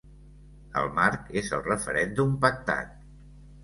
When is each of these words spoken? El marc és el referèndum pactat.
El 0.81 0.89
marc 0.95 1.31
és 1.43 1.53
el 1.59 1.63
referèndum 1.69 2.37
pactat. 2.49 3.01